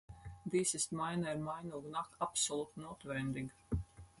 [0.45, 3.51] Dies ist meiner Meinung nach absolut notwendig.